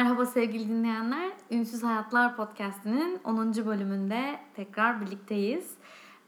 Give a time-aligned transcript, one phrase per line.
[0.00, 1.30] Merhaba sevgili dinleyenler.
[1.50, 3.54] Ünsüz Hayatlar Podcast'inin 10.
[3.66, 5.74] bölümünde tekrar birlikteyiz.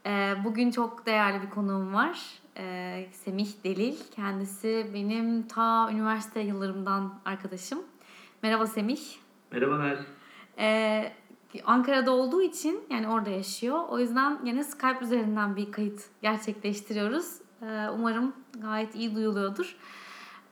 [0.05, 2.19] Ee, bugün çok değerli bir konuğum var.
[2.57, 3.95] Ee, Semih Delil.
[4.15, 7.79] Kendisi benim ta üniversite yıllarımdan arkadaşım.
[8.43, 9.01] Merhaba Semih.
[9.51, 9.99] Merhabalar.
[10.59, 11.11] Ee,
[11.65, 13.79] Ankara'da olduğu için yani orada yaşıyor.
[13.89, 17.37] O yüzden yine Skype üzerinden bir kayıt gerçekleştiriyoruz.
[17.93, 19.77] Umarım gayet iyi duyuluyordur.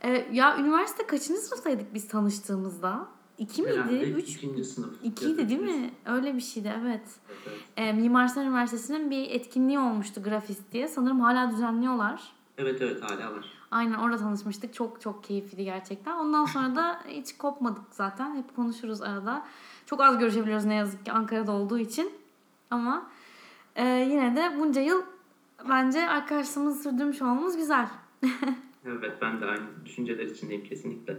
[0.03, 3.07] Ee, ya üniversite kaçıncı sınıftaydık biz tanıştığımızda?
[3.37, 3.77] İki miydi?
[3.77, 4.35] Herhalde Üç?
[4.35, 4.89] ikinci sınıf.
[5.03, 5.91] İkiydi değil mi?
[6.05, 7.01] Öyle bir şeydi evet.
[7.47, 7.59] Evet.
[7.77, 10.87] Ee, Mimar Sinan Üniversitesi'nin bir etkinliği olmuştu grafist diye.
[10.87, 12.21] Sanırım hala düzenliyorlar.
[12.57, 13.45] Evet evet hala var.
[13.71, 14.73] Aynen orada tanışmıştık.
[14.73, 16.15] Çok çok keyifliydi gerçekten.
[16.17, 18.35] Ondan sonra da hiç kopmadık zaten.
[18.35, 19.45] Hep konuşuruz arada.
[19.85, 22.11] Çok az görüşebiliyoruz ne yazık ki Ankara'da olduğu için.
[22.71, 23.09] Ama
[23.75, 25.01] e, yine de bunca yıl
[25.69, 27.87] bence arkadaşlığımızı sürdürmüş olmamız güzel.
[28.85, 31.17] Evet ben de aynı düşünceler içindeyim kesinlikle.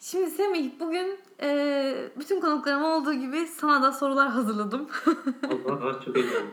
[0.00, 4.88] Şimdi Semih bugün e, bütün konuklarım olduğu gibi sana da sorular hazırladım.
[5.48, 6.46] Allah Allah çok heyecanlı.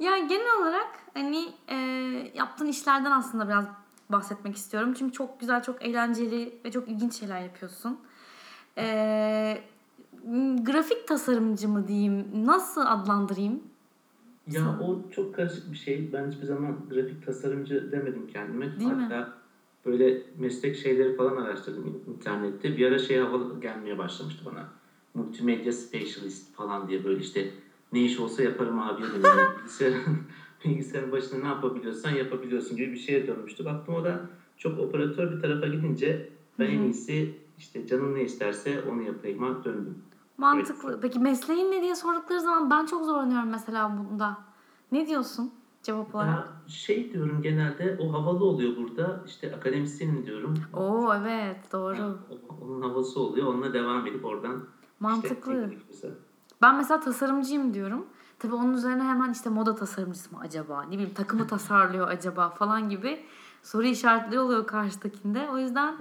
[0.00, 1.76] ya genel olarak hani e,
[2.34, 3.64] yaptığın işlerden aslında biraz
[4.10, 4.94] bahsetmek istiyorum.
[4.98, 8.00] Çünkü çok güzel, çok eğlenceli ve çok ilginç şeyler yapıyorsun.
[8.78, 9.62] E,
[10.62, 12.26] grafik tasarımcı mı diyeyim?
[12.34, 13.62] Nasıl adlandırayım?
[14.50, 16.12] Ya o çok karışık bir şey.
[16.12, 18.80] Ben hiçbir zaman grafik tasarımcı demedim kendime.
[18.80, 19.26] Değil mi?
[19.86, 22.76] Böyle meslek şeyleri falan araştırdım internette.
[22.76, 24.68] Bir ara şey havalı gelmeye başlamıştı bana.
[25.14, 27.50] Multimedya specialist falan diye böyle işte
[27.92, 29.20] ne iş olsa yaparım abi dedim.
[29.24, 30.18] Yani bilgisayarın,
[30.64, 33.64] bilgisayarın başında ne yapabiliyorsan yapabiliyorsun gibi bir şeye dönmüştü.
[33.64, 34.20] Baktım o da
[34.56, 39.98] çok operatör bir tarafa gidince ben en iyisi işte canım ne isterse onu yapayım döndüm.
[40.38, 41.00] Mantıklı.
[41.00, 44.38] Peki mesleğin ne diye sordukları zaman ben çok zorlanıyorum mesela bunda.
[44.92, 45.52] Ne diyorsun
[45.84, 46.30] cevap olarak?
[46.34, 49.20] Ya şey diyorum genelde o havalı oluyor burada.
[49.26, 50.54] İşte akademisyenim diyorum.
[50.74, 52.18] Oo evet doğru.
[52.30, 53.46] O- Onun havası oluyor.
[53.46, 54.64] Onunla devam edip oradan
[55.00, 55.52] Mantıklı.
[55.64, 56.14] işte mesela.
[56.62, 58.06] Ben mesela tasarımcıyım diyorum.
[58.38, 60.82] Tabii onun üzerine hemen işte moda tasarımcısı mı acaba?
[60.82, 63.24] Ne bileyim takımı tasarlıyor acaba falan gibi
[63.62, 65.48] soru işaretleri oluyor karşıdakinde.
[65.52, 65.94] O yüzden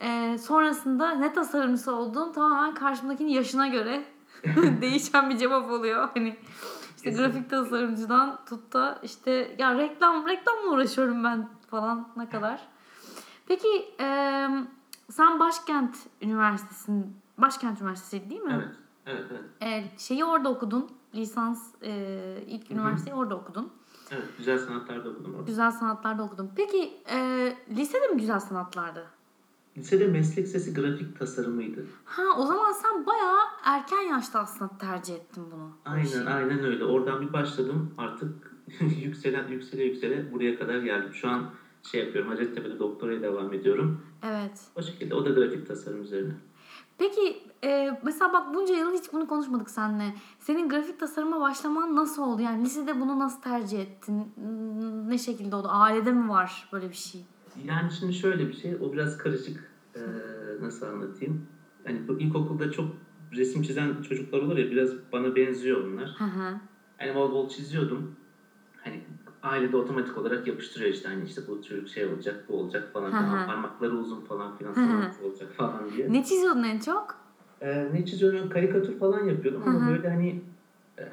[0.00, 4.04] e, sonrasında ne tasarımcısı olduğum tamamen karşımdakinin yaşına göre
[4.80, 6.08] değişen bir cevap oluyor.
[6.14, 6.36] Hani
[7.10, 12.68] işte grafik tasarımcıdan tut da işte ya reklam reklamla uğraşıyorum ben falan ne kadar.
[13.46, 14.48] Peki e,
[15.10, 18.52] sen Başkent Üniversitesi'nin Başkent Üniversitesi değil mi?
[18.54, 18.76] Evet.
[19.06, 19.62] Evet, evet.
[19.94, 20.90] E, şeyi orada okudun.
[21.14, 22.78] Lisans e, ilk Hı hı.
[22.78, 23.72] üniversiteyi orada okudun.
[24.10, 25.46] Evet, güzel sanatlarda okudum orada.
[25.46, 26.50] Güzel sanatlarda okudun.
[26.56, 29.06] Peki e, lisede mi güzel sanatlardı?
[29.76, 31.86] Lisede meslek sesi grafik tasarımıydı.
[32.04, 35.70] Ha o zaman sen bayağı erken yaşta aslında tercih ettin bunu.
[35.86, 36.84] bu Aynen aynen öyle.
[36.84, 37.94] Oradan bir başladım.
[37.98, 38.56] Artık
[39.04, 41.14] yükselen yüksele yüksele buraya kadar geldim.
[41.14, 41.50] Şu an
[41.82, 42.30] şey yapıyorum.
[42.30, 44.00] Hacettepe'de doktoraya devam ediyorum.
[44.22, 44.60] Evet.
[44.76, 46.32] O şekilde o da grafik tasarım üzerine.
[46.98, 50.14] Peki e, mesela bak bunca yıl hiç bunu konuşmadık seninle.
[50.40, 52.42] Senin grafik tasarıma başlaman nasıl oldu?
[52.42, 54.32] Yani lisede bunu nasıl tercih ettin?
[55.08, 55.68] Ne şekilde oldu?
[55.70, 57.24] Ailede mi var böyle bir şey?
[57.64, 59.70] Yani şimdi şöyle bir şey, o biraz karışık.
[59.96, 60.00] Ee,
[60.60, 61.46] nasıl anlatayım?
[61.84, 62.86] Hani bu ilkokulda çok
[63.32, 66.14] resim çizen çocuklar olur ya, biraz bana benziyor onlar.
[66.18, 66.54] Hı hı.
[66.98, 68.16] Hani bol bol çiziyordum.
[68.76, 69.00] Hani
[69.42, 73.46] ailede otomatik olarak yapıştırıyor işte hani işte bu çocuk şey olacak, bu olacak falan Hı.
[73.46, 76.12] Parmakları uzun falan filan sanatçı olacak falan diye.
[76.12, 77.16] Ne çiziyordun en çok?
[77.60, 78.50] Ee, ne çiziyorum?
[78.50, 80.42] Karikatür falan yapıyordum ama böyle hani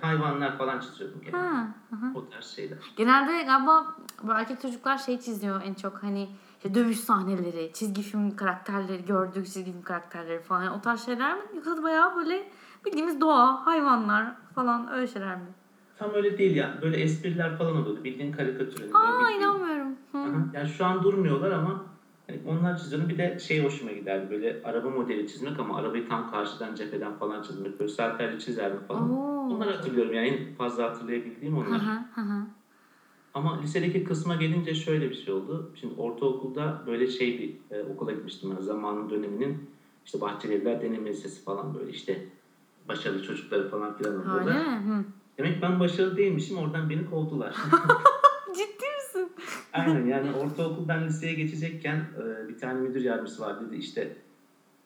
[0.02, 1.38] hayvanlar falan çiziyordum yani.
[1.38, 1.68] Ha.
[2.16, 2.78] O tarz şeyler.
[2.98, 3.86] Genelde galiba
[4.24, 9.46] bu erkek çocuklar şey çiziyor en çok hani işte dövüş sahneleri, çizgi film karakterleri, gördüğü
[9.46, 10.64] çizgi film karakterleri falan.
[10.64, 11.42] Yani o tarz şeyler mi?
[11.56, 12.52] Yoksa bayağı böyle
[12.86, 14.26] bildiğimiz doğa, hayvanlar
[14.56, 15.46] falan öyle şeyler mi?
[15.98, 16.82] Tam öyle değil yani.
[16.82, 18.04] Böyle espriler falan oluyordu.
[18.04, 18.94] Bildiğin karikatür.
[18.94, 19.96] Aa bildiğin- inanmıyorum.
[20.12, 20.18] Hı.
[20.18, 21.86] Aha, Yani şu an durmuyorlar ama
[22.28, 23.10] hani onlar çiziyorum.
[23.10, 27.42] Bir de şey hoşuma giderdi böyle araba modeli çizmek ama arabayı tam karşıdan cepheden falan
[27.44, 27.80] çizmek.
[27.80, 29.12] Böyle saatlerce çizerdim falan.
[29.12, 29.56] Oo.
[29.56, 31.82] Onları hatırlıyorum yani en fazla hatırlayabildiğim onlar.
[33.34, 35.72] Ama lisedeki kısma gelince şöyle bir şey oldu.
[35.76, 39.70] Şimdi ortaokulda böyle şey bir e, okula gitmiştim ben zamanın döneminin
[40.06, 42.26] işte Bahçelievler Deneme Lisesi falan böyle işte
[42.90, 44.80] başarılı çocukları falan filan Öyle alıyorlar.
[44.80, 44.92] mi?
[44.92, 45.04] Hı.
[45.38, 47.56] Demek ben başarılı değilmişim oradan beni kovdular.
[48.56, 48.86] Ciddi?
[49.74, 54.12] Aynen yani ortaokuldan liseye geçecekken e, bir tane müdür yardımcısı var dedi işte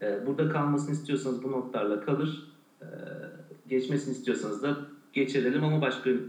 [0.02, 2.44] e, burada kalmasını istiyorsanız bu notlarla kalır.
[2.82, 2.86] E,
[3.68, 4.78] geçmesini istiyorsanız da
[5.14, 6.24] geçirelim ama başka bir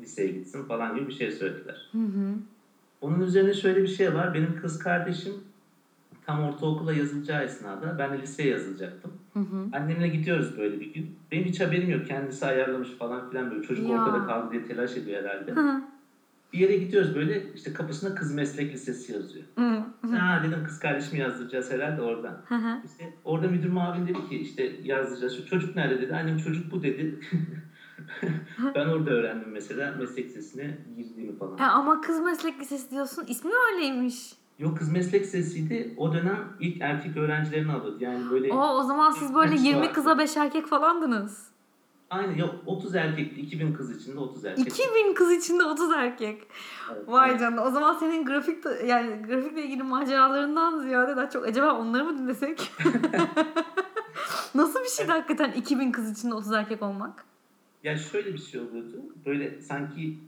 [0.00, 1.88] liseye gitsin falan gibi bir şey söylediler.
[1.92, 2.34] Hı hı.
[3.00, 4.34] Onun üzerine şöyle bir şey var.
[4.34, 5.40] Benim kız kardeşim
[6.26, 9.12] tam ortaokula yazılacağı esnada ben de liseye yazılacaktım.
[9.32, 9.68] Hı hı.
[9.72, 11.06] Annemle gidiyoruz böyle bir gün.
[11.32, 12.06] Benim hiç haberim yok.
[12.06, 13.62] Kendisi ayarlamış falan filan böyle.
[13.62, 13.94] Çocuk Ya.
[13.94, 15.52] ortada kaldı diye telaş ediyor herhalde.
[15.52, 15.80] Hı hı.
[16.52, 19.44] Bir yere gidiyoruz böyle işte kapısına kız meslek lisesi yazıyor.
[19.58, 19.84] Hı.
[20.16, 22.42] Ha dedim kız kardeşimi yazdıracağız herhalde oradan.
[22.48, 22.78] Hı hı.
[22.84, 25.36] İşte orada müdür muavin dedi ki işte yazdıracağız.
[25.36, 26.14] Şu çocuk nerede dedi.
[26.16, 27.20] Annem çocuk bu dedi.
[28.74, 31.58] ben orada öğrendim mesela meslek lisesine girdiğimi falan.
[31.58, 33.24] E, ama kız meslek lisesi diyorsun.
[33.28, 34.32] İsmi öyleymiş.
[34.58, 35.94] Yok kız meslek lisesiydi.
[35.96, 37.98] O dönem ilk erkek öğrencilerini alıyordu.
[38.00, 39.92] Yani böyle O o zaman siz böyle Hepsi 20 vardı.
[39.92, 41.48] kıza 5 erkek falandınız.
[42.10, 43.40] Aynı yok 30 erkekti.
[43.40, 44.66] 2000 kız içinde 30 erkek.
[44.66, 46.42] 2000 kız içinde 30 erkek.
[46.92, 47.40] Evet, Vay evet.
[47.40, 47.64] canına.
[47.64, 52.72] O zaman senin grafik yani grafikle ilgili maceralarından ziyade daha çok acaba onları mı dinlesek?
[54.54, 57.24] Nasıl bir şeydi hakikaten 2000 kız içinde 30 erkek olmak?
[57.84, 58.96] Ya şöyle bir şey oluyordu.
[59.26, 60.18] Böyle sanki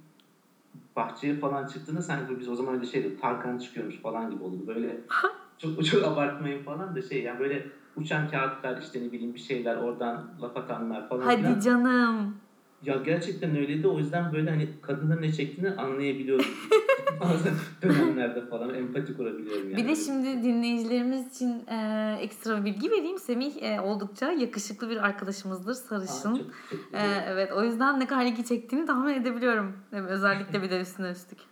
[0.97, 4.67] bahçeye falan çıktığında sanki biz o zaman öyle şeydi Tarkan çıkıyormuş falan gibi oldu.
[4.67, 5.01] Böyle
[5.59, 7.67] çok çok abartmayın falan da şey yani böyle
[8.01, 11.23] uçan kağıtlar işte ne bileyim bir şeyler oradan laf atanlar falan.
[11.23, 12.35] Hadi canım.
[12.83, 13.89] Ya gerçekten öyleydi.
[13.89, 16.45] O yüzden böyle hani kadınların ne çektiğini anlayabiliyorum.
[17.21, 17.53] Bazen
[17.83, 19.77] dönemlerde falan empati kurabiliyorum yani.
[19.77, 23.19] Bir de şimdi dinleyicilerimiz için e, ekstra bir bilgi vereyim.
[23.19, 25.71] Semih e, oldukça yakışıklı bir arkadaşımızdır.
[25.71, 26.37] Aa, Sarışın.
[26.37, 29.73] çok teşekkür E, evet o yüzden ne kadar ilgi çektiğini tahmin edebiliyorum.
[29.93, 31.39] Özellikle bir de üstüne üstlük.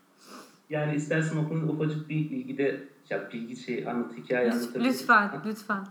[0.71, 4.93] Yani istersen o konuda ufacık bir ilgide ya bilgi şey anlat hikaye Lütfen, anlatabilirim.
[4.93, 5.87] lütfen, lütfen.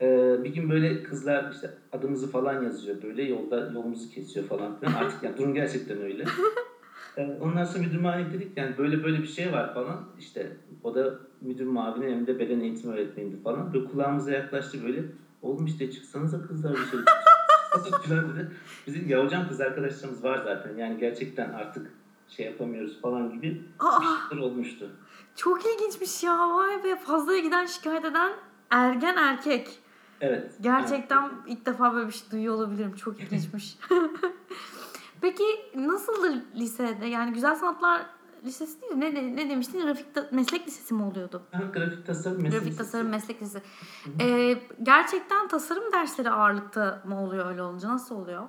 [0.00, 4.92] Ee, bir gün böyle kızlar işte adımızı falan yazıyor böyle yolda yolumuzu kesiyor falan filan.
[4.92, 6.24] Artık yani durum gerçekten öyle.
[7.16, 10.04] Ee, ondan sonra müdür mavini dedik yani böyle böyle bir şey var falan.
[10.18, 13.72] İşte o da müdür mavini hem de beden eğitimi öğretmeniydi falan.
[13.74, 15.02] Böyle kulağımıza yaklaştı böyle.
[15.42, 17.04] Oğlum işte çıksanıza kızlar dışarı.
[18.08, 18.50] falan dedi.
[18.86, 20.76] Bizim ya hocam kız arkadaşlarımız var zaten.
[20.76, 21.92] Yani gerçekten artık
[22.28, 24.90] şey yapamıyoruz falan gibi Aa, bir şeyler olmuştu.
[25.36, 26.54] çok ilginçmiş ya.
[26.54, 26.96] Vay be.
[26.96, 28.32] Fazlaya giden şikayet eden
[28.70, 29.68] ergen erkek.
[30.20, 30.52] Evet.
[30.60, 32.94] Gerçekten ilk defa böyle bir şey duyuyor olabilirim.
[32.94, 33.78] Çok ilginçmiş.
[35.20, 35.44] Peki
[35.74, 37.06] nasıldı lisede?
[37.06, 38.06] Yani Güzel Sanatlar
[38.44, 39.80] Lisesi değil de ne, ne, ne demiştin?
[39.80, 41.42] Grafik ta- meslek lisesi mi oluyordu?
[41.74, 42.64] Grafik tasarım meselesi.
[42.64, 43.62] Grafik tasarım meslek lisesi.
[44.20, 47.88] Ee, gerçekten tasarım dersleri ağırlıkta mı oluyor öyle olunca?
[47.88, 48.42] Nasıl oluyor?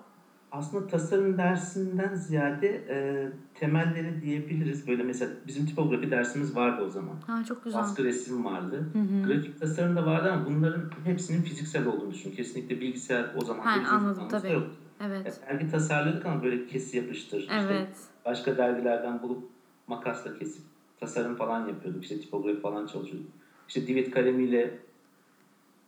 [0.51, 4.87] Aslında tasarım dersinden ziyade e, temelleri diyebiliriz.
[4.87, 7.15] Böyle mesela bizim tipografi dersimiz vardı o zaman.
[7.27, 7.79] Ha çok güzel.
[7.81, 8.85] Baskı resim vardı.
[8.93, 9.27] Hı hı.
[9.27, 12.31] Grafik tasarım da vardı ama bunların hepsinin fiziksel olduğunu düşün.
[12.31, 14.51] Kesinlikle bilgisayar o zaman Ha, anladım, tabii.
[14.51, 14.77] yoktu.
[15.01, 15.41] Evet.
[15.49, 17.39] Dergi tasarladık ama böyle kes yapıştır.
[17.39, 17.89] işte Evet.
[18.25, 19.43] başka dergilerden bulup
[19.87, 20.63] makasla kesip
[20.99, 22.03] tasarım falan yapıyorduk.
[22.03, 23.29] İşte tipografi falan çalışıyorduk.
[23.67, 24.77] İşte divit kalemiyle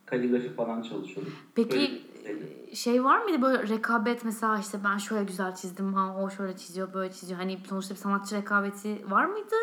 [0.06, 1.32] kaligrafi falan çalışıyorduk.
[1.56, 1.94] Böyle Peki bir şeydi.
[1.94, 2.03] e,
[2.74, 6.94] şey var mıydı böyle rekabet mesela işte ben şöyle güzel çizdim ha o şöyle çiziyor
[6.94, 7.40] böyle çiziyor.
[7.40, 9.54] Hani sonuçta bir sanatçı rekabeti var mıydı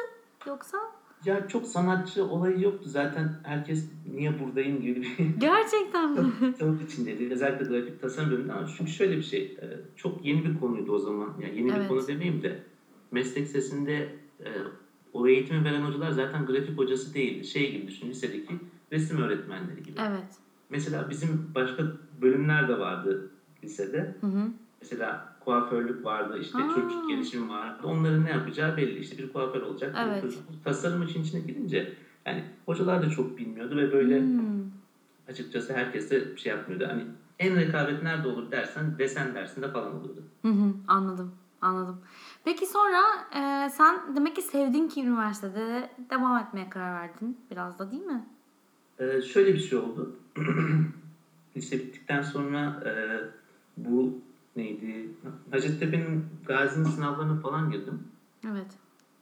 [0.47, 0.77] yoksa?
[1.25, 2.89] Ya çok sanatçı olayı yoktu.
[2.89, 6.31] Zaten herkes niye buradayım gibi bir Gerçekten mi?
[6.59, 7.33] tavuk içindeydi.
[7.33, 9.41] Özellikle grafik tasarım bölümünde ama çünkü şöyle bir şey.
[9.61, 9.65] e,
[9.95, 11.33] Çok yeni bir konuydu o zaman.
[11.41, 11.81] Yani yeni Evet.
[11.83, 12.63] bir konu demeyeyim de
[13.11, 14.47] meslek sesinde e,
[15.13, 17.47] o eğitimi veren hocalar zaten grafik hocası değildi.
[17.47, 18.59] Şey gibi düşün lisedeki
[18.91, 19.99] resim öğretmenleri gibi.
[19.99, 20.35] evet.
[20.69, 21.83] Mesela bizim başka
[22.21, 23.31] bölümler de vardı
[23.63, 24.15] lisede.
[24.21, 24.47] Hı hı.
[24.81, 26.69] Mesela kuaförlük vardı, işte Aa.
[26.69, 27.81] çocuk gelişimi vardı.
[27.83, 28.99] Onların ne yapacağı belli.
[28.99, 30.23] İşte bir kuaför olacak, Evet.
[30.63, 31.93] Tasarım için içine girince
[32.25, 34.63] yani hocalar da çok bilmiyordu ve böyle Hmm.
[35.29, 36.87] açıkçası herkes de bir şey yapmıyordu.
[36.91, 37.05] Hani
[37.39, 40.23] en rekabet nerede olur dersen desen dersinde falan olurdu.
[40.41, 41.31] Hı hı, anladım.
[41.61, 42.01] Anladım.
[42.45, 43.01] Peki sonra
[43.35, 48.25] e, sen demek ki sevdin ki üniversitede devam etmeye karar verdin biraz da değil mi?
[48.99, 50.19] Ee, şöyle bir şey oldu.
[51.55, 52.91] Lise bittikten sonra e,
[53.77, 54.19] bu
[54.55, 55.09] neydi?
[55.51, 58.07] Hacettepe'nin Gazi'nin sınavlarına falan girdim.
[58.51, 58.67] Evet.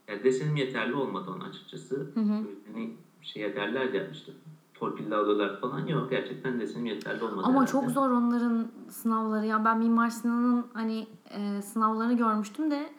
[0.07, 1.95] Yani desenim yeterli olmadı ona açıkçası.
[1.95, 2.43] Hı hı.
[2.73, 4.31] Hani şey derler ya işte
[4.73, 5.87] torpille alıyorlar falan.
[5.87, 7.41] Yok gerçekten desenim yeterli olmadı.
[7.43, 7.71] Ama herhalde.
[7.71, 9.45] çok zor onların sınavları.
[9.45, 12.89] Ya ben Mimar Sinan'ın hani e, sınavlarını görmüştüm de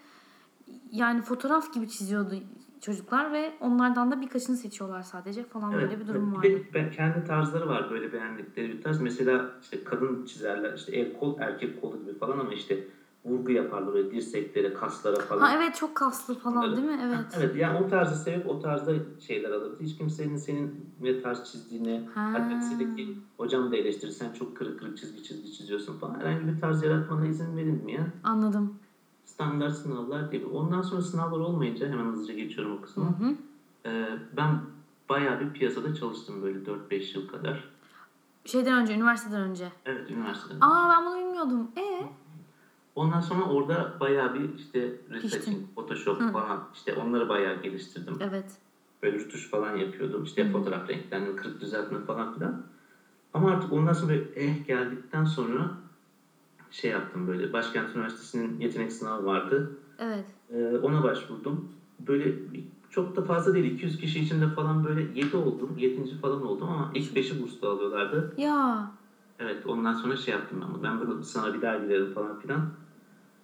[0.92, 2.34] yani fotoğraf gibi çiziyordu
[2.80, 7.24] çocuklar ve onlardan da birkaçını seçiyorlar sadece falan böyle bir durum Bir de ben- kendi
[7.24, 9.00] tarzları var böyle beğendikleri bir tarz.
[9.00, 12.84] Mesela işte kadın çizerler işte el kol erkek kolu gibi falan ama işte
[13.24, 15.40] vurgu yaparlar böyle dirseklere, kaslara falan.
[15.40, 16.76] Ha evet çok kaslı falan Evet.
[16.76, 17.00] değil mi?
[17.04, 17.24] Evet.
[17.38, 19.76] Evet yani o tarzı sevip o tarzda şeyler alırdı.
[19.80, 22.30] Hiç kimsenin senin ne tarz çizdiğini Ha.
[22.32, 24.12] hatta lisedeki hocam da eleştirir.
[24.12, 26.20] Sen çok kırık kırık çizgi çizgi çiziyorsun falan.
[26.20, 28.78] Herhangi bir tarz yaratmana izin verilmeyen Anladım.
[29.34, 30.46] Standart sınavlar gibi.
[30.46, 33.04] Ondan sonra sınavlar olmayınca hemen hızlıca geçiyorum o Hı kısmı.
[33.04, 33.34] hı.
[33.86, 34.60] Ee, ben
[35.08, 37.64] bayağı bir piyasada çalıştım böyle 4-5 yıl kadar.
[38.44, 39.72] Şeyden önce, üniversiteden önce.
[39.86, 40.58] Evet üniversitede.
[40.60, 41.68] Aa ben bunu bilmiyordum.
[41.78, 42.08] E
[42.94, 46.32] Ondan sonra orada bayağı bir işte retouching, photoshop Hı.
[46.32, 48.16] falan işte onları bayağı geliştirdim.
[48.20, 48.52] evet.
[49.02, 50.24] Böyle rütuş falan yapıyordum.
[50.24, 50.52] İşte Hı.
[50.52, 52.62] fotoğraf renklerini kırık düzeltme falan filan.
[53.34, 55.70] Ama artık ondan sonra eh geldikten sonra
[56.70, 57.52] şey yaptım böyle.
[57.52, 59.70] Başkent Üniversitesi'nin yetenek sınavı vardı.
[59.98, 60.26] Evet.
[60.52, 61.64] Ee, ona başvurdum.
[61.98, 62.34] böyle
[62.90, 66.14] çok da fazla değil 200 kişi içinde falan böyle 7 oldum 7.
[66.16, 68.28] falan oldum ama ilk 5'i burslu alıyorlardı.
[68.36, 68.88] Ya
[69.38, 72.64] Evet ondan sonra şey yaptım ben ben böyle sana bir daha girerim falan filan.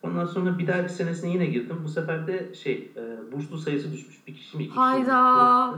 [0.02, 1.84] Ondan sonra bir dahaki senesine yine girdim.
[1.84, 4.26] Bu sefer de şey e, burslu sayısı düşmüş.
[4.26, 4.80] Bir kişi mi iki kişi?
[4.80, 5.70] Hayda.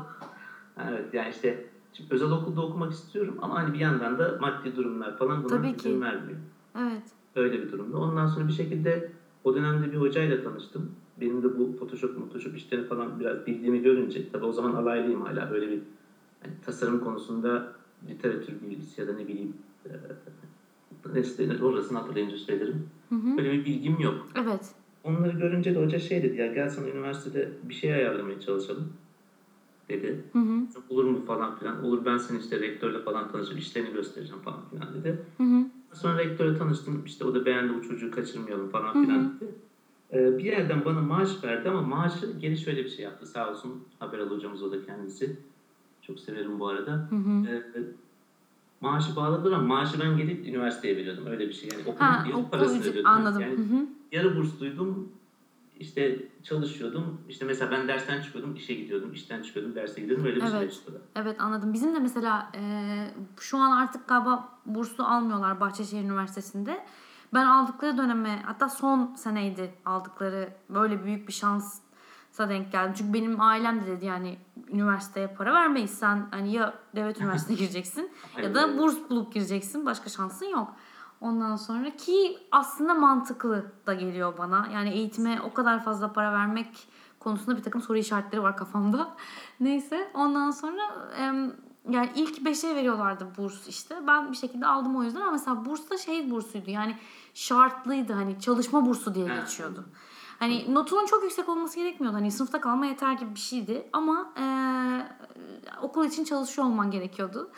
[0.81, 1.59] Evet yani işte
[1.93, 5.77] şimdi özel okulda okumak istiyorum ama hani bir yandan da maddi durumlar falan buna Tabii
[5.77, 6.01] ki.
[6.01, 6.39] vermiyor.
[6.79, 7.18] evet.
[7.39, 7.99] Öyle bir durumda.
[7.99, 9.09] Ondan sonra bir şekilde
[9.45, 10.91] o dönemde bir hocayla tanıştım.
[11.21, 15.51] Benim de bu Photoshop, Photoshop işlerini falan biraz bildiğimi görünce tabii o zaman alaylıyım hala
[15.51, 15.81] böyle bir
[16.43, 17.73] hani tasarım konusunda
[18.09, 19.53] literatür bilgisi ya da ne bileyim
[19.87, 19.91] e,
[21.15, 22.83] ne denir orasını hatırlayınca söylerim.
[23.09, 23.37] Hı hı.
[23.37, 24.29] Böyle bir bilgim yok.
[24.35, 24.75] Evet.
[25.05, 28.89] Onları görünce de hoca şey dedi ya gel sana üniversitede bir şey ayarlamaya çalışalım
[29.89, 30.21] dedi.
[30.33, 30.59] Hı hı.
[30.89, 31.85] Olur mu falan filan.
[31.85, 35.17] Olur ben seni işte rektörle falan tanışıp işlerini göstereceğim falan filan dedi.
[35.37, 35.65] Hı hı.
[35.93, 37.05] Sonra rektörle tanıştım.
[37.05, 39.55] İşte o da beğendi bu çocuğu kaçırmayalım falan filan dedi.
[40.13, 43.27] Ee, bir yerden bana maaş verdi ama maaşı geri şöyle bir şey yaptı.
[43.27, 45.37] Sağ olsun Haberal hocamız o da kendisi.
[46.03, 46.93] Çok severim bu arada.
[47.11, 47.47] Hı hı.
[47.47, 47.63] Ee,
[48.81, 51.27] maaşı bağladılar ama maaşı ben gelip üniversiteye veriyordum.
[51.27, 51.71] Öyle bir şey.
[51.73, 53.11] Yani okulun Ha, yarı okul parasını ödüyordum.
[53.11, 53.43] anladım.
[53.43, 53.87] Yani Hı hı.
[54.13, 55.09] yarı bursluydum.
[55.81, 57.21] İşte çalışıyordum.
[57.29, 59.13] İşte mesela ben dersten çıkıyordum, işe gidiyordum.
[59.13, 60.27] İşten çıkıyordum, derse gidiyordum.
[60.27, 60.53] Öyle bir Evet.
[60.53, 60.93] süreçti.
[60.95, 60.99] da.
[61.17, 61.73] Evet anladım.
[61.73, 62.63] Bizim de mesela e,
[63.41, 66.85] şu an artık galiba burslu almıyorlar Bahçeşehir Üniversitesi'nde.
[67.35, 72.95] Ben aldıkları döneme hatta son seneydi aldıkları böyle büyük bir şansa denk geldim.
[72.97, 75.91] Çünkü benim ailem de dedi yani üniversiteye para vermeyiz.
[75.91, 78.11] Sen hani ya devlet üniversitesine gireceksin
[78.43, 79.87] ya da burs bulup gireceksin.
[79.87, 80.73] Başka şansın yok.
[81.21, 84.69] Ondan sonra ki aslında mantıklı da geliyor bana.
[84.75, 86.89] Yani eğitime o kadar fazla para vermek
[87.21, 89.17] konusunda bir takım soru işaretleri var kafamda.
[89.61, 90.83] Neyse ondan sonra
[91.89, 93.97] yani ilk beşe veriyorlardı burs işte.
[94.07, 96.97] Ben bir şekilde aldım o yüzden ama mesela burs da şey bursuydu yani
[97.35, 99.85] şartlıydı hani çalışma bursu diye geçiyordu.
[100.39, 102.17] Hani notunun çok yüksek olması gerekmiyordu.
[102.17, 103.89] Hani sınıfta kalma yeter gibi bir şeydi.
[103.93, 105.07] Ama eee,
[105.83, 107.51] okul için çalışıyor olman gerekiyordu.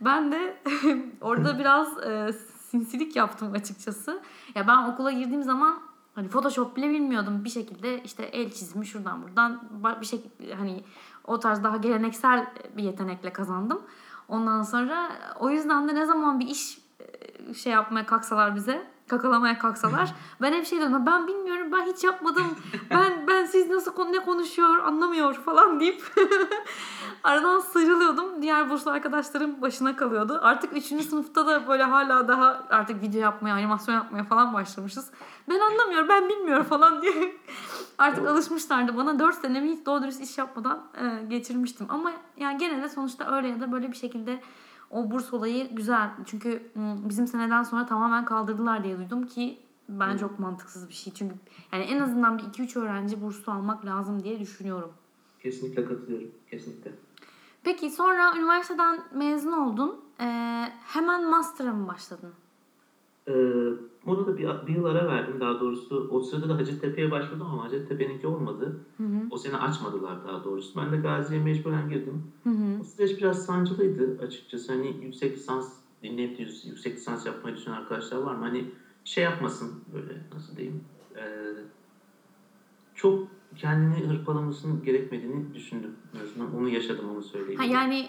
[0.00, 0.62] Ben de
[1.20, 2.32] orada biraz eee,
[2.70, 4.22] sinsilik yaptım açıkçası.
[4.54, 5.78] Ya ben okula girdiğim zaman
[6.14, 7.44] hani Photoshop bile bilmiyordum.
[7.44, 9.60] Bir şekilde işte el çizimi şuradan buradan
[10.00, 10.84] bir şekilde hani
[11.24, 12.46] o tarz daha geleneksel
[12.76, 13.82] bir yetenekle kazandım.
[14.28, 15.10] Ondan sonra
[15.40, 16.78] o yüzden de ne zaman bir iş
[17.48, 20.14] e, şey yapmaya kalksalar bize kakalamaya kalksalar.
[20.42, 22.46] Ben hep şey diyorum ben bilmiyorum ben hiç yapmadım.
[22.90, 26.02] Ben ben siz nasıl konu ne konuşuyor anlamıyor falan deyip
[27.24, 28.42] aradan sıyrılıyordum.
[28.42, 30.40] Diğer burslu arkadaşlarım başına kalıyordu.
[30.42, 30.84] Artık 3.
[30.84, 35.10] sınıfta da böyle hala daha artık video yapmaya animasyon yapmaya falan başlamışız.
[35.48, 37.36] Ben anlamıyorum ben bilmiyorum falan diye
[37.98, 39.18] artık alışmışlardı bana.
[39.18, 41.86] 4 senemi hiç doğru dürüst iş yapmadan e, geçirmiştim.
[41.88, 44.40] Ama yani gene de sonuçta öyle ya da böyle bir şekilde
[44.90, 46.10] o burs olayı güzel.
[46.26, 46.62] Çünkü
[47.08, 51.12] bizim seneden sonra tamamen kaldırdılar diye duydum ki ben çok mantıksız bir şey.
[51.12, 51.34] Çünkü
[51.72, 54.92] yani en azından bir 2-3 öğrenci burslu almak lazım diye düşünüyorum.
[55.42, 56.30] Kesinlikle katılıyorum.
[56.50, 56.92] Kesinlikle.
[57.64, 60.04] Peki sonra üniversiteden mezun oldun.
[60.20, 60.24] Ee,
[60.84, 62.32] hemen master'a mı başladın?
[64.06, 66.06] Ona da bir, bir yıl ara verdim daha doğrusu.
[66.10, 68.76] O sırada da Hacettepe'ye başvurdum ama Hacettepe'ninki olmadı.
[68.96, 69.26] Hı hı.
[69.30, 70.78] O sene açmadılar daha doğrusu.
[70.78, 72.22] Ben de Gazi'ye mecburen girdim.
[72.42, 72.80] Hı hı.
[72.80, 74.72] O süreç biraz sancılıydı açıkçası.
[74.72, 78.44] Hani yüksek lisans dinleyip yüksek lisans yapmayı düşünen arkadaşlar var mı?
[78.44, 78.64] Hani
[79.04, 80.80] şey yapmasın böyle nasıl diyeyim.
[81.16, 81.52] Ee,
[82.94, 83.18] çok
[83.56, 85.92] kendini hırpalamasının gerekmediğini düşündüm.
[86.16, 87.60] En azından onu yaşadım onu söyleyeyim.
[87.60, 88.08] Ha, yani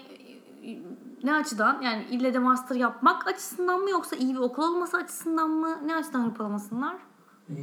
[0.64, 0.80] e,
[1.24, 1.82] ne açıdan?
[1.82, 5.78] Yani ille de master yapmak açısından mı yoksa iyi bir okul olması açısından mı?
[5.86, 6.96] Ne açıdan hırpalamasınlar?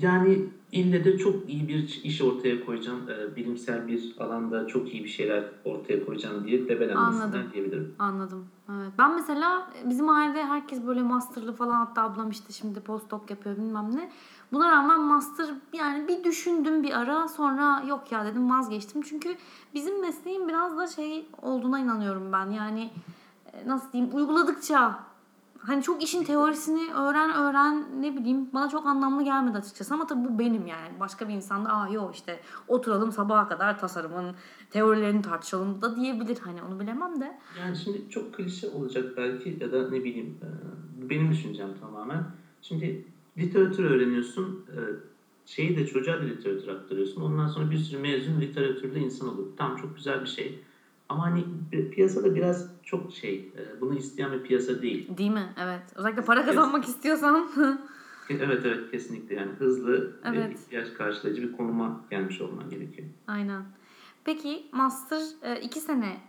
[0.01, 3.01] Yani ille de çok iyi bir iş ortaya koyacağım.
[3.11, 7.51] e, bilimsel bir alanda çok iyi bir şeyler ortaya koyacağım diye debelenmesinden Anladım.
[7.53, 7.95] diyebilirim.
[7.99, 8.47] Anladım.
[8.71, 8.93] Evet.
[8.99, 13.97] Ben mesela bizim ailede herkes böyle masterlı falan hatta ablam işte şimdi postdoc yapıyor bilmem
[13.97, 14.11] ne.
[14.53, 19.03] Buna rağmen master yani bir düşündüm bir ara sonra yok ya dedim vazgeçtim.
[19.03, 19.37] Çünkü
[19.75, 22.51] bizim mesleğin biraz da şey olduğuna inanıyorum ben.
[22.51, 22.91] Yani e,
[23.67, 25.09] nasıl diyeyim uyguladıkça
[25.59, 30.29] hani çok işin teorisini öğren öğren ne bileyim bana çok anlamlı gelmedi açıkçası ama tabii
[30.29, 31.01] bu benim yani.
[31.01, 34.35] Başka bir insan da aa yok işte oturalım sabaha kadar tasarımın
[34.71, 37.39] teorilerini tartışalım da diyebilir hani onu bilemem de.
[37.59, 40.39] Yani şimdi çok klişe olacak belki ya da ne bileyim
[41.11, 42.25] benim düşüncem tamamen.
[42.63, 43.05] Şimdi
[43.39, 44.67] literatür öğreniyorsun.
[45.47, 47.23] Şeyi de çocuğa da literatür aktarıyorsun.
[47.23, 49.47] Ondan sonra bir sürü mezun literatürde insan olur.
[49.57, 50.59] Tamam çok güzel bir şey.
[51.09, 55.19] Ama hani pi- piyasada biraz çok şey, e, bunu isteyen bir piyasa değil.
[55.19, 55.55] Değil mi?
[55.61, 55.83] Evet.
[55.97, 57.49] Özellikle para kazanmak istiyorsan.
[58.31, 60.59] Evet evet kesinlikle yani hızlı ve Evet.
[60.61, 63.09] ihtiyaç karşılayıcı bir konuma gelmiş olman gerekiyor.
[63.27, 63.63] Aynen.
[64.25, 66.21] Peki master e, iki sene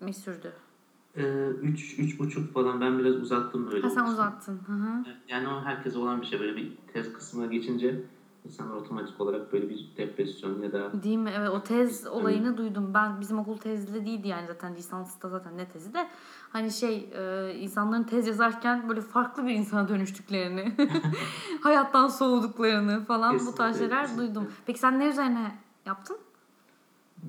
[0.00, 0.52] mi sürdü?
[1.62, 3.82] Üç, üç buçuk falan ben biraz uzattım böyle.
[3.82, 4.12] Ha sen olsun.
[4.12, 4.60] uzattın.
[4.66, 5.04] Hı hı.
[5.28, 8.00] Yani o herkese olan bir şey böyle bir tez kısmına geçince
[8.44, 11.30] insanlar otomatik olarak böyle bir depresyon ya da Değil mi?
[11.38, 12.90] Evet o tez olayını duydum.
[12.94, 16.08] Ben bizim okul tezli değildi yani zaten lisansta zaten ne tezi de
[16.50, 20.72] hani şey e, insanların tez yazarken böyle farklı bir insana dönüştüklerini,
[21.62, 24.34] hayattan soğuduklarını falan bu tarz Kesinlikle, şeyler kesinlikle.
[24.34, 24.52] duydum.
[24.66, 25.54] Peki sen ne üzerine
[25.86, 26.16] yaptın?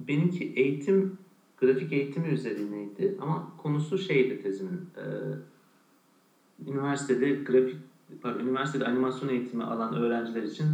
[0.07, 1.17] benimki eğitim
[1.57, 5.05] grafik eğitimi üzerineydi ama konusu şeydi tezimin e,
[6.71, 7.75] üniversitede grafik
[8.21, 10.65] pardon, üniversitede animasyon eğitimi alan öğrenciler için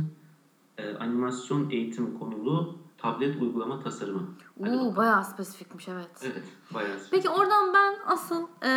[0.81, 4.21] e, animasyon eğitimi konulu tablet uygulama tasarımı.
[4.63, 6.09] Hadi Oo bayağı spesifikmiş evet.
[6.23, 6.97] Evet, bayağı.
[7.11, 8.67] Peki oradan ben asıl e,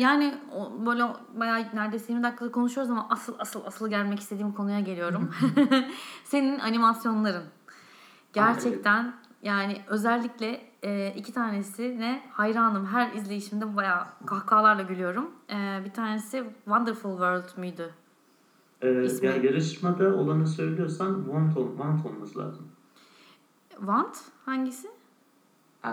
[0.00, 4.80] yani o, böyle bayağı neredeyse 20 dakikada konuşuyoruz ama asıl asıl asıl gelmek istediğim konuya
[4.80, 5.30] geliyorum.
[6.24, 7.44] Senin animasyonların.
[8.32, 12.86] Gerçekten yani özellikle e, iki tanesine hayranım.
[12.86, 15.30] Her izleyişimde bayağı kahkahalarla gülüyorum.
[15.50, 17.94] E, bir tanesi Wonderful World müydü?
[18.84, 22.68] Ee, İsmi- yani yarışmada olanı söylüyorsan want, ol, want olması lazım.
[23.70, 24.88] Want hangisi?
[25.86, 25.90] Ee,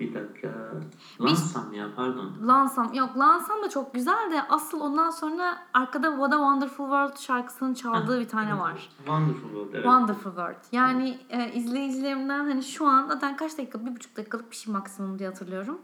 [0.00, 0.72] bir dakika.
[1.20, 2.32] Lansam ya pardon.
[2.46, 2.94] Lansam.
[2.94, 7.74] Yok Lansam da çok güzel de asıl ondan sonra arkada What a Wonderful World şarkısının
[7.74, 8.88] çaldığı bir tane var.
[8.96, 9.82] Wonderful World evet.
[9.82, 10.64] Wonderful World.
[10.72, 13.86] Yani e, izleyicilerimden hani şu an zaten kaç dakika?
[13.86, 15.78] Bir buçuk dakikalık bir şey maksimum diye hatırlıyorum.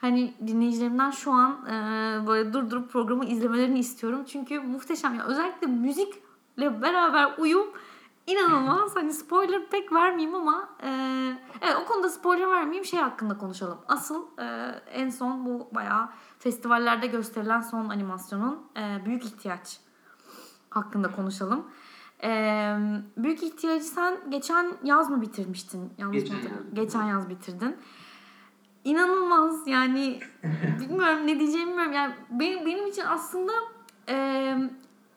[0.00, 4.24] Hani dinleyicilerimden şu an e, böyle durdurup programı izlemelerini istiyorum.
[4.24, 5.14] Çünkü muhteşem.
[5.14, 7.66] Yani özellikle müzikle beraber uyum
[8.26, 8.96] inanılmaz.
[8.96, 10.90] hani spoiler pek vermeyeyim ama e,
[11.60, 13.78] evet o konuda spoiler vermeyeyim şey hakkında konuşalım.
[13.88, 19.80] Asıl e, en son bu bayağı festivallerde gösterilen son animasyonun e, büyük ihtiyaç
[20.70, 21.66] hakkında konuşalım.
[22.24, 22.76] Ee,
[23.16, 25.92] büyük ihtiyacı sen geçen yaz mı bitirmiştin?
[25.98, 26.74] Yanlış Geçen yaz.
[26.74, 27.76] Geçen yaz bitirdin.
[28.88, 30.20] İnanılmaz yani
[30.80, 31.92] bilmiyorum ne diyeceğimi bilmiyorum.
[31.92, 33.52] Yani benim, benim için aslında
[34.08, 34.56] e,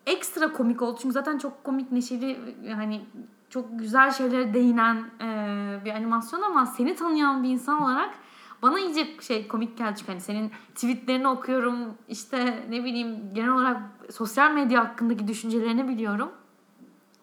[0.06, 0.98] ekstra komik oldu.
[1.02, 2.38] Çünkü zaten çok komik, neşeli
[2.74, 3.02] hani
[3.50, 8.14] çok güzel şeylere değinen e, bir animasyon ama seni tanıyan bir insan olarak
[8.62, 13.82] bana iyice şey komik geldi çünkü hani senin tweetlerini okuyorum işte ne bileyim genel olarak
[14.10, 16.32] sosyal medya hakkındaki düşüncelerini biliyorum.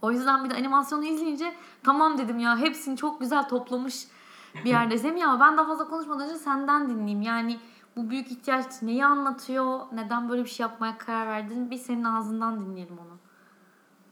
[0.01, 4.07] O yüzden bir de animasyonu izleyince tamam dedim ya hepsini çok güzel toplamış
[4.65, 7.21] bir yerde Semih ama ben daha fazla konuşmadan önce senden dinleyeyim.
[7.21, 7.59] Yani
[7.95, 9.79] bu büyük ihtiyaç neyi anlatıyor?
[9.93, 11.71] Neden böyle bir şey yapmaya karar verdin?
[11.71, 13.17] Bir senin ağzından dinleyelim onu.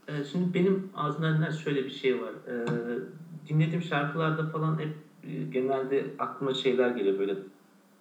[0.08, 2.32] Ee, şimdi benim ağzımdan şöyle bir şey var.
[2.48, 2.66] Ee,
[3.50, 7.36] dinlediğim şarkılarda falan hep e, genelde aklıma şeyler geliyor böyle.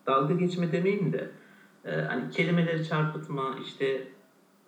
[0.06, 1.30] Dalga geçme demeyeyim de
[1.84, 4.08] e, hani kelimeleri çarpıtma işte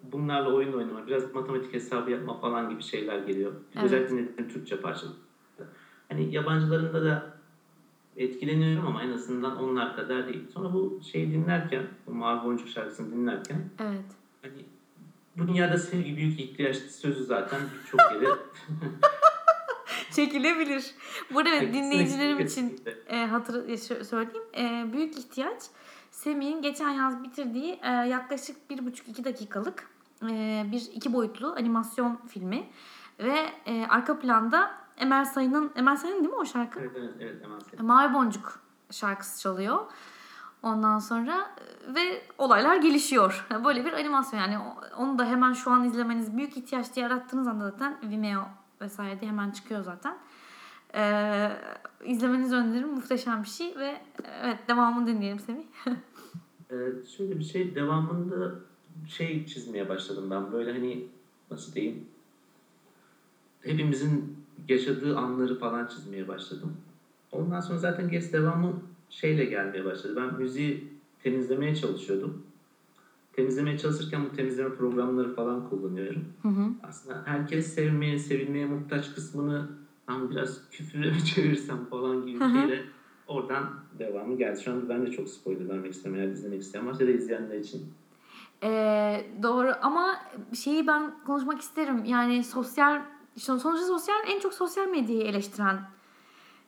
[0.03, 3.53] bunlarla oyun oynama biraz matematik hesabı yapma falan gibi şeyler geliyor.
[3.75, 3.85] Evet.
[3.85, 5.15] Özellikle dinlediğim Türkçe parçalar.
[6.09, 7.38] Hani yabancılarında da
[8.19, 10.45] etkileniyorum ama en azından onlar kadar değil.
[10.55, 14.05] Sonra bu şeyi dinlerken, bu Mavi Boncuk şarkısını dinlerken Evet.
[14.43, 14.65] Hani
[15.37, 18.35] bu dünyada sevgi büyük ihtiyaç sözü zaten birçok yere
[20.11, 20.95] Çekilebilir.
[21.35, 24.43] Bu arada evet, dinleyicilerim için e, hatır e, söyleyeyim.
[24.57, 25.63] E, büyük ihtiyaç
[26.11, 29.91] Semih'in geçen yaz bitirdiği e, yaklaşık bir buçuk iki dakikalık
[30.23, 32.67] e, bir iki boyutlu animasyon filmi
[33.19, 36.81] ve e, arka planda Emel Sayın'ın Emel Sayın değil mi o şarkı?
[36.81, 37.87] Evet evet evet hemen sevdim.
[37.87, 39.79] Mavi Boncuk şarkısı çalıyor.
[40.63, 41.51] Ondan sonra
[41.91, 43.47] e, ve olaylar gelişiyor.
[43.65, 44.59] Böyle bir animasyon yani
[44.99, 48.45] onu da hemen şu an izlemeniz büyük ihtiyaç diye arattığınız anda zaten Vimeo
[48.81, 50.19] vesaire diye hemen çıkıyor zaten.
[50.95, 51.51] Ee,
[52.05, 52.89] izlemenizi öneririm.
[52.89, 54.01] Muhteşem bir şey ve
[54.43, 55.65] evet devamını dinleyelim Semih.
[56.71, 58.55] Ee, şöyle bir şey devamında
[59.09, 61.07] şey çizmeye başladım ben böyle hani
[61.51, 62.09] nasıl diyeyim
[63.61, 64.38] hepimizin
[64.69, 66.77] yaşadığı anları falan çizmeye başladım.
[67.33, 68.73] Ondan sonra zaten geç devamı
[69.11, 70.15] şeyle gelmeye başladı.
[70.17, 72.43] Ben müziği temizlemeye çalışıyordum.
[73.33, 76.25] Temizlemeye çalışırken bu temizleme programları falan kullanıyorum.
[76.43, 76.71] Hı hı.
[76.83, 79.69] aslında herkes sevmeye, sevilmeye muhtaç kısmını
[80.09, 82.85] ben biraz küfüre çevirsem falan gibi bir şeyle
[83.27, 83.65] oradan
[83.99, 84.61] devamı geldi.
[84.61, 86.29] Şu an ben de çok spoiler vermek istemiyorum.
[86.29, 87.93] Eğer izlemek isteyen varsa da izleyenler için.
[88.63, 90.17] Ee, doğru ama
[90.55, 92.05] şeyi ben konuşmak isterim.
[92.05, 93.03] Yani sosyal
[93.39, 95.91] işte sonuçta sosyal en çok sosyal medyayı eleştiren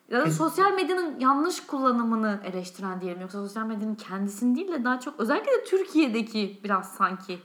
[0.09, 3.20] ya da sosyal medyanın yanlış kullanımını eleştiren diyelim.
[3.20, 7.38] Yoksa sosyal medyanın kendisini değil de daha çok özellikle de Türkiye'deki biraz sanki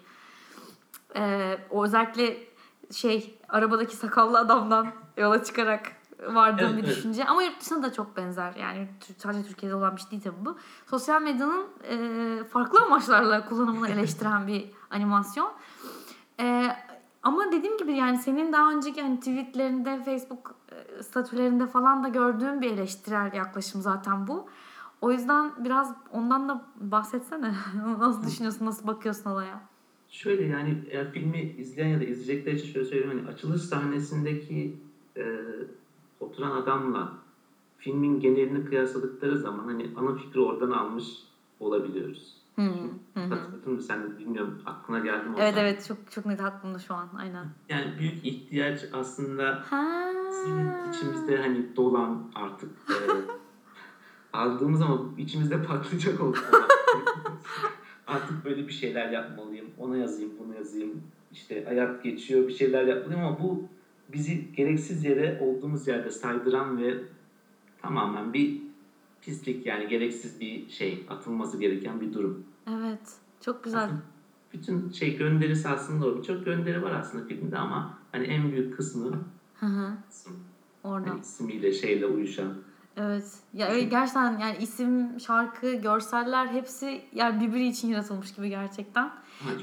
[1.16, 2.38] ee, o özellikle
[2.92, 5.92] şey arabadaki sakallı adamdan yola çıkarak
[6.28, 6.98] vardığım Evet, bir evet.
[6.98, 7.26] düşünce.
[7.26, 8.56] Ama yurt dışında da çok benzer.
[8.56, 10.58] Yani sadece Türkiye'de olan bir şey değil tabii bu.
[10.90, 15.52] Sosyal medyanın e, farklı amaçlarla kullanımını eleştiren bir animasyon.
[16.40, 16.76] E,
[17.26, 22.62] ama dediğim gibi yani senin daha önceki hani tweetlerinde, Facebook e, statülerinde falan da gördüğüm
[22.62, 24.48] bir eleştirel yaklaşım zaten bu.
[25.02, 27.56] O yüzden biraz ondan da bahsetsene.
[28.00, 29.62] nasıl düşünüyorsun, nasıl bakıyorsun olaya?
[30.10, 33.18] Şöyle yani eğer filmi izleyen ya da izleyecekler için şöyle söyleyeyim.
[33.18, 34.78] Hani açılış sahnesindeki
[35.18, 35.44] e,
[36.20, 37.14] oturan adamla
[37.78, 41.06] filmin genelini kıyasladıkları zaman hani ana fikri oradan almış
[41.60, 42.45] olabiliyoruz.
[42.56, 42.90] Hı hı.
[43.14, 43.20] hı.
[43.20, 45.36] Hatırladın mı sen bilmiyorum aklına geldi mi?
[45.40, 47.46] Evet evet çok çok net aklımda şu an aynen.
[47.70, 50.12] Yani büyük ihtiyaç aslında Ha.
[50.32, 52.96] bizim içimizde hani dolan artık e,
[54.38, 56.38] aldığımız ama içimizde patlayacak oldu.
[58.08, 59.66] artık böyle bir şeyler yapmalıyım.
[59.78, 61.02] Ona yazayım, bunu yazayım.
[61.32, 63.64] İşte hayat geçiyor, bir şeyler yapmalıyım ama bu
[64.14, 66.94] bizi gereksiz yere olduğumuz yerde saydıran ve
[67.82, 68.65] tamamen bir
[69.26, 72.44] pislik yani gereksiz bir şey atılması gereken bir durum.
[72.70, 73.14] Evet.
[73.42, 73.90] Çok güzel.
[74.54, 76.18] Bütün şey gönderisi aslında o.
[76.18, 79.20] Birçok gönderi var aslında filmde ama hani en büyük kısmı
[79.60, 79.92] Hı hı.
[80.84, 81.08] Oradan.
[81.08, 82.54] hani ismiyle şeyle uyuşan.
[82.98, 83.34] Evet.
[83.54, 89.12] Ya öyle gerçekten yani isim, şarkı, görseller hepsi yani birbiri için yaratılmış gibi gerçekten.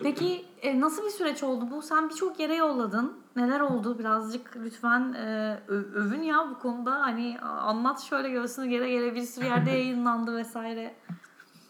[0.03, 1.83] Peki e, nasıl bir süreç oldu bu?
[1.83, 3.13] Sen birçok yere yolladın.
[3.37, 3.99] Neler oldu?
[3.99, 7.01] Birazcık lütfen e, övün ya bu konuda.
[7.01, 10.95] Hani anlat şöyle göğsünü gere gere bir sürü yerde yayınlandı vesaire.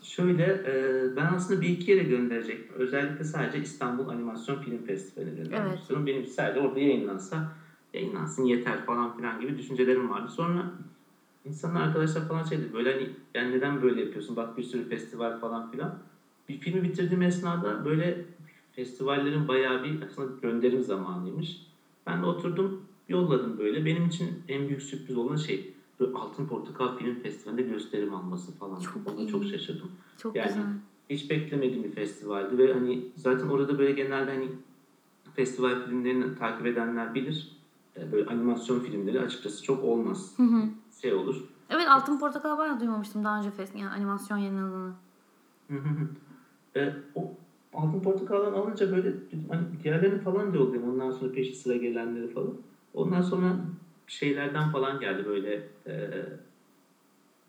[0.02, 2.76] Şöyle e, ben aslında bir iki yere gönderecektim.
[2.78, 6.06] Özellikle sadece İstanbul Animasyon Film Festivali'ne göndermek Evet.
[6.06, 7.52] Benim sadece orada yayınlansa
[7.94, 10.28] yayınlansın yeter falan filan gibi düşüncelerim vardı.
[10.28, 10.72] Sonra
[11.44, 15.40] insanlar arkadaşlar falan şey dedi böyle hani yani neden böyle yapıyorsun bak bir sürü festival
[15.40, 15.98] falan filan.
[16.48, 18.24] Bir filmi bitirdiğim esnada böyle
[18.72, 21.66] festivallerin bayağı bir aslında gönderim zamanıymış.
[22.06, 23.84] Ben de oturdum yolladım böyle.
[23.84, 28.80] Benim için en büyük sürpriz olan şey böyle Altın Portakal Film Festivali'nde gösterim alması falan.
[28.80, 29.28] Çok Ona iyi.
[29.28, 29.90] çok şaşırdım.
[30.18, 30.62] Çok Yani- güzel.
[31.10, 34.48] Hiç beklemediğim bir festivaldi ve hani zaten orada böyle genelde hani
[35.34, 37.56] festival filmlerini takip edenler bilir.
[37.96, 40.32] E, Böyle animasyon filmleri açıkçası çok olmaz.
[40.36, 40.62] Hı hı.
[41.02, 41.36] Şey olur.
[41.70, 44.92] Evet Altın Portakal bayağı duymamıştım daha önce fest yani animasyon yayınladığını.
[46.76, 47.34] e, o
[47.74, 49.12] Altın Portakal'dan alınca böyle
[49.50, 50.90] hani diğerlerini falan da yollayayım.
[50.90, 52.54] Ondan sonra peşi sıra gelenleri falan.
[52.94, 53.56] Ondan sonra
[54.06, 56.10] şeylerden falan geldi böyle e,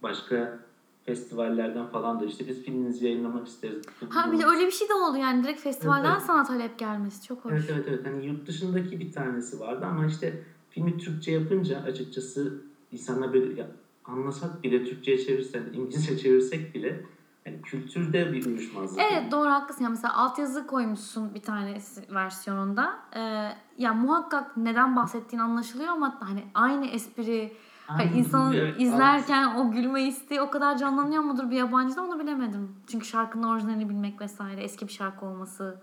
[0.04, 0.60] başka
[1.06, 3.82] festivallerden falan da işte biz filminizi yayınlamak isteriz.
[4.10, 6.22] Ha bir de öyle bir şey de oldu yani direkt festivalden evet.
[6.22, 7.54] sana talep gelmesi çok hoş.
[7.54, 8.06] Evet evet evet.
[8.06, 13.68] Hani yurt dışındaki bir tanesi vardı ama işte filmi Türkçe yapınca açıkçası insanlar böyle ya,
[14.06, 17.04] anlasak bile Türkçe'ye çevirsek, İngilizce çevirsek bile
[17.46, 19.02] yani kültürde bir uyuşmazlık.
[19.12, 19.84] Evet doğru haklısın.
[19.84, 21.78] Yani mesela altyazı koymuşsun bir tane
[22.10, 23.00] versiyonunda.
[23.16, 27.54] Ee, ya muhakkak neden bahsettiğin anlaşılıyor ama hani aynı espri
[27.88, 32.76] hani insanın evet, izlerken o gülme isteği o kadar canlanıyor mudur bir yabancıda onu bilemedim.
[32.88, 35.78] Çünkü şarkının orijinalini bilmek vesaire eski bir şarkı olması.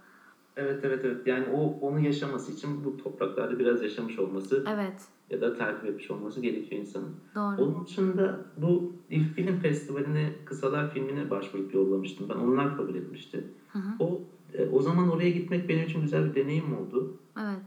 [0.56, 1.26] Evet evet evet.
[1.26, 6.10] Yani o onu yaşaması için bu topraklarda biraz yaşamış olması Evet ya da takip etmiş
[6.10, 7.10] olması gerekiyor insanın.
[7.34, 7.56] doğru.
[7.56, 12.28] Onun dışında bu İF Film Festivali'ne kısalar filmine başvurup yollamıştım.
[12.28, 13.44] Ben onlar kabul etmişti.
[13.72, 13.90] Hı hı.
[13.98, 14.20] O
[14.52, 17.08] e, o zaman oraya gitmek benim için güzel bir deneyim oldu.
[17.40, 17.60] Evet.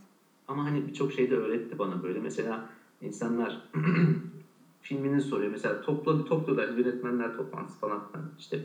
[0.48, 2.20] Ama hani birçok şey de öğretti bana böyle.
[2.20, 2.66] Mesela
[3.02, 3.60] insanlar
[4.82, 5.52] filmini soruyor.
[5.52, 8.26] Mesela topla, topluyorlar yönetmenler toplantısı falan filan.
[8.40, 8.60] işte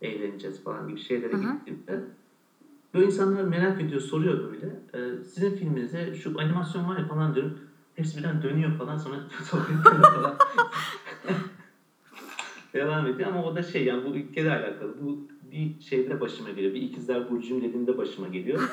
[0.00, 1.56] eğleneceğiz falan gibi şeylere Hı hı.
[1.66, 2.04] gittiğimde
[2.94, 4.80] böyle insanlar merak ediyor, soruyor böyle.
[4.94, 7.52] Ee, sizin filminize şu animasyon var ya falan diyorum.
[7.96, 10.34] Hepsi birden dönüyor falan sonra sohbet ediyor falan.
[12.74, 14.94] Devam ediyor ama o da şey yani bu ülkeyle alakalı.
[15.02, 16.74] Bu bir şeyde başıma geliyor.
[16.74, 18.70] Bir ikizler burcuyum dediğimde başıma geliyor.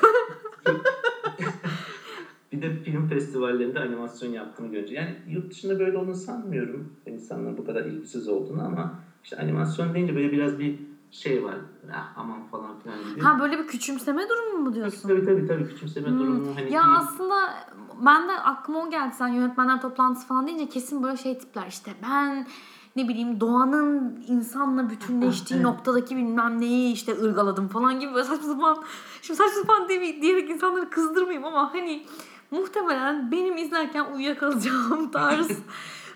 [2.52, 4.94] bir de film festivallerinde animasyon yaptığını görünce.
[4.94, 6.92] Yani yurt dışında böyle olduğunu sanmıyorum.
[7.06, 11.54] İnsanlar bu kadar ilgisiz olduğunu ama işte animasyon deyince böyle biraz bir şey var.
[11.94, 13.20] Ah, aman falan filan gibi.
[13.20, 15.08] Ha böyle bir küçümseme durumu mu diyorsun?
[15.08, 16.18] Tabii tabii tabii küçümseme Hmm.
[16.18, 17.34] durumu hani Ya bir- aslında
[18.06, 21.90] ben de aklıma o geldi sen yönetmenler toplantısı falan deyince kesin böyle şey tipler işte
[22.02, 22.46] ben
[22.96, 25.64] ne bileyim doğanın insanla bütünleştiği Evet.
[25.70, 28.78] noktadaki bilmem neyi işte ırgaladım falan gibi böyle saçma sapan
[29.22, 32.06] şimdi saçma sapan diye, diyerek insanları kızdırmayayım ama hani
[32.50, 35.48] muhtemelen benim izlerken uyuyakalacağım tarz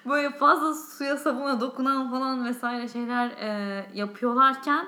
[0.09, 4.87] böyle fazla suya sabuna dokunan falan vesaire şeyler e, yapıyorlarken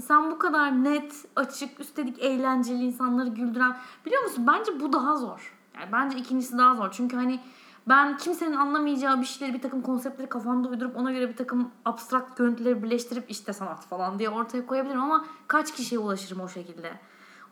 [0.00, 3.76] sen bu kadar net, açık, üstelik eğlenceli insanları güldüren
[4.06, 4.46] biliyor musun?
[4.46, 5.56] Bence bu daha zor.
[5.74, 6.88] Yani bence ikincisi daha zor.
[6.92, 7.40] Çünkü hani
[7.88, 12.38] ben kimsenin anlamayacağı bir şeyleri, bir takım konseptleri kafamda uydurup ona göre bir takım abstrakt
[12.38, 16.92] görüntüleri birleştirip işte sanat falan diye ortaya koyabilirim ama kaç kişiye ulaşırım o şekilde?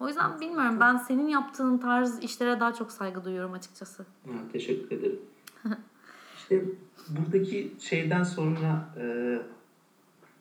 [0.01, 0.81] O yüzden bilmiyorum.
[0.81, 4.03] Ben senin yaptığın tarz işlere daha çok saygı duyuyorum açıkçası.
[4.03, 5.21] Ha, teşekkür ederim.
[6.37, 6.65] işte
[7.09, 9.05] buradaki şeyden sonra e,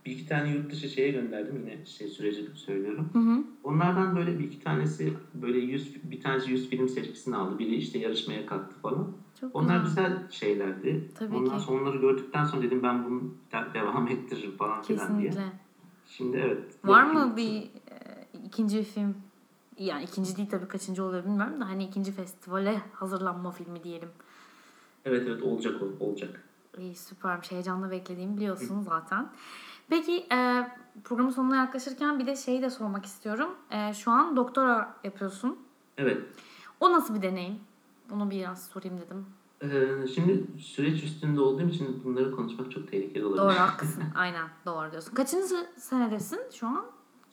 [0.06, 3.10] bir iki tane yurt dışı şeye gönderdim yine şey süreci söylüyorum.
[3.14, 3.44] Hı hı.
[3.64, 7.60] Onlardan böyle bir iki tanesi böyle 100 bir tanesi 100 film seçkisini aldı.
[7.60, 9.12] Biri işte yarışmaya kalktı falan.
[9.40, 10.06] Çok Onlar güzel.
[10.10, 11.10] güzel şeylerdi.
[11.16, 11.64] Tabii Ondan ki.
[11.64, 15.34] sonra onları gördükten sonra dedim ben bunu de- devam ettiririm falan filan diye.
[16.08, 16.64] Şimdi evet.
[16.84, 17.70] Var mı bir e,
[18.46, 19.16] ikinci film
[19.80, 24.10] Yani ikinci değil tabii kaçıncı oluyor bilmiyorum da hani ikinci festivale hazırlanma filmi diyelim.
[25.06, 26.44] Evet evet olacak olacak.
[26.78, 27.52] İyi süpermiş.
[27.52, 29.30] Heyecanla beklediğimi biliyorsun zaten.
[29.90, 30.68] Peki e,
[31.04, 33.50] programın sonuna yaklaşırken bir de şeyi de sormak istiyorum.
[33.72, 35.60] E, şu an doktora yapıyorsun.
[35.98, 36.22] Evet.
[36.80, 37.60] O nasıl bir deneyim?
[38.12, 39.26] Onu biraz sorayım dedim.
[39.62, 43.42] Ee, şimdi süreç üstünde olduğum için bunları konuşmak çok tehlikeli olabilir.
[43.44, 44.04] Doğru haklısın.
[44.16, 45.14] Aynen doğru diyorsun.
[45.14, 46.86] Kaçıncı senedesin şu an?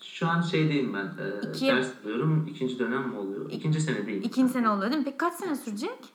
[0.03, 1.05] Şu an şeydeyim ben.
[1.05, 2.47] E, İki- Ders alıyorum.
[2.51, 3.51] İkinci dönem mi oluyor?
[3.51, 4.23] İkinci senedeyim.
[4.23, 5.05] İkinci sene oluyor değil mi?
[5.05, 6.12] Peki kaç sene sürecek?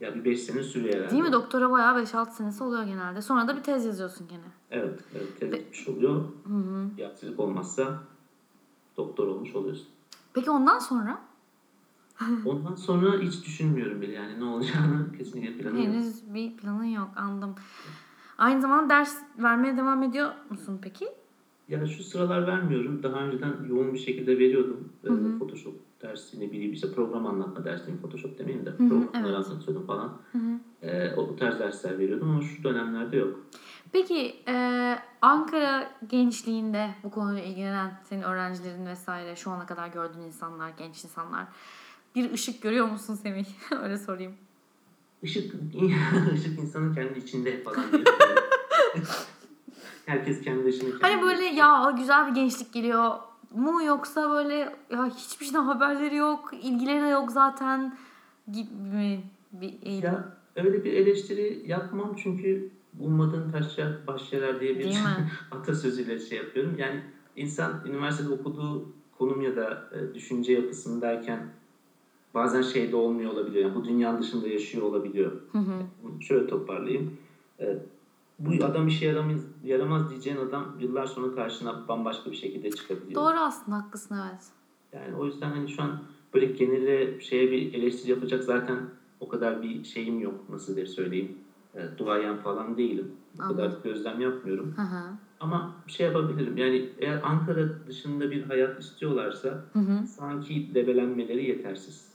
[0.00, 1.10] Ya bir beş sene sürüyor herhalde.
[1.10, 1.32] Değil mi?
[1.32, 3.22] Doktora bayağı 5-6 senesi oluyor genelde.
[3.22, 4.40] Sonra da bir tez yazıyorsun gene.
[4.70, 5.00] Evet.
[5.14, 5.40] Evet.
[5.40, 6.24] Tez bitmiş oluyor.
[6.96, 8.02] Bir aksilik olmazsa
[8.96, 9.86] doktor olmuş oluyorsun.
[10.34, 11.18] Peki ondan sonra?
[12.46, 15.86] Ondan sonra hiç düşünmüyorum bile yani ne olacağını kesinlikle planı yok.
[15.86, 17.54] Henüz bir planın yok anladım.
[18.38, 21.08] Aynı zamanda ders vermeye devam ediyor musun peki?
[21.68, 23.02] Ya şu sıralar vermiyorum.
[23.02, 24.92] Daha önceden yoğun bir şekilde veriyordum.
[25.04, 25.74] Ee, Photoshop
[26.08, 27.98] dersi ne bileyim işte program anlatma dersiyim.
[28.00, 29.46] Photoshop demeyeyim de programları evet.
[29.46, 30.18] anlatıyordum falan.
[30.82, 33.40] Ee, o bu tarz dersler veriyordum ama şu dönemlerde yok.
[33.92, 40.70] Peki e, Ankara gençliğinde bu konuyla ilgilenen senin öğrencilerin vesaire şu ana kadar gördüğün insanlar,
[40.78, 41.46] genç insanlar
[42.14, 43.46] bir ışık görüyor musun Semih?
[43.82, 44.32] Öyle sorayım.
[45.22, 45.54] Işık,
[46.34, 48.04] ışık insanın kendi içinde falan diye.
[50.06, 53.14] Herkes kendi ışığını kendi Hani böyle ya güzel bir gençlik geliyor
[53.54, 54.54] mu yoksa böyle
[54.90, 57.98] ya hiçbir şeyden haberleri yok, ilgileri de yok zaten
[58.52, 59.20] gibi
[59.52, 60.04] bir eğilim.
[60.04, 65.30] Ya öyle bir eleştiri yapmam çünkü ummadığın taşla başlar diye bir Değil mi?
[65.50, 66.74] atasözüyle şey yapıyorum.
[66.78, 67.00] Yani
[67.36, 71.38] insan üniversitede okuduğu konum ya da e, düşünce yapısındayken
[72.34, 73.64] bazen şey de olmuyor olabiliyor.
[73.64, 75.32] Yani bu dünyanın dışında yaşıyor olabiliyor.
[76.20, 77.18] Şöyle toparlayayım.
[78.38, 83.22] Bu adam işe yaramaz, yaramaz diyeceğin adam yıllar sonra karşına bambaşka bir şekilde çıkabiliyor.
[83.22, 84.46] Doğru aslında haklısın evet.
[84.92, 85.98] Yani o yüzden hani şu an
[86.34, 88.78] böyle genele şeye bir eleştiri yapacak zaten
[89.20, 91.38] o kadar bir şeyim yok nasıl diye söyleyeyim.
[91.74, 93.12] E, duayen falan değilim.
[93.44, 94.74] O kadar gözlem yapmıyorum.
[94.76, 95.02] Hı hı.
[95.40, 96.56] Ama bir şey yapabilirim.
[96.56, 100.06] Yani eğer Ankara dışında bir hayat istiyorlarsa Hı hı.
[100.06, 102.12] sanki debelenmeleri yetersiz.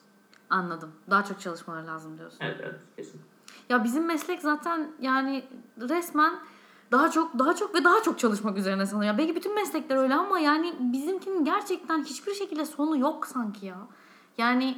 [0.50, 0.90] Anladım.
[1.10, 2.38] Daha çok çalışmaları lazım diyorsun.
[2.42, 3.22] Evet evet kesin.
[3.72, 5.44] Ya bizim meslek zaten yani
[5.90, 6.34] resmen
[6.92, 9.18] daha çok daha çok ve daha çok çalışmak üzerine sanıyor.
[9.18, 13.78] Belki bütün meslekler öyle ama yani bizimkinin gerçekten hiçbir şekilde sonu yok sanki ya.
[14.38, 14.78] Yani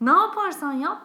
[0.00, 1.02] ne yaparsan yap